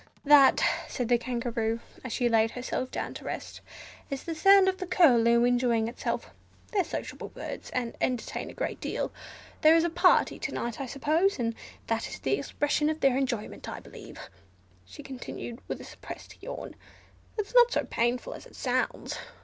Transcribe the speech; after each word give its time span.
"That," 0.25 0.63
said 0.87 1.09
the 1.09 1.19
Kangaroo, 1.19 1.79
as 2.03 2.11
she 2.11 2.27
laid 2.27 2.49
herself 2.49 2.89
down 2.89 3.13
to 3.13 3.23
rest, 3.23 3.61
"is 4.09 4.23
the 4.23 4.33
sound 4.33 4.67
of 4.67 4.79
the 4.79 4.87
Curlew 4.87 5.43
enjoying 5.45 5.87
itself. 5.87 6.31
They 6.71 6.79
are 6.79 6.83
sociable 6.83 7.29
birds, 7.29 7.69
and 7.69 7.95
entertain 8.01 8.49
a 8.49 8.53
great 8.55 8.81
deal. 8.81 9.11
There 9.61 9.75
is 9.75 9.83
a 9.83 9.91
party 9.91 10.39
to 10.39 10.51
night, 10.51 10.81
I 10.81 10.87
suppose, 10.87 11.37
and 11.37 11.53
that 11.85 12.07
is 12.07 12.17
the 12.17 12.31
expression 12.33 12.89
of 12.89 12.99
their 13.01 13.15
enjoyment. 13.15 13.69
I 13.69 13.79
believe," 13.79 14.19
she 14.87 15.03
continued, 15.03 15.59
with 15.67 15.79
a 15.79 15.83
suppressed 15.83 16.41
yawn, 16.41 16.75
"it's 17.37 17.53
not 17.53 17.71
so 17.71 17.83
painful 17.83 18.33
as 18.33 18.47
it 18.47 18.55
sounds. 18.55 19.19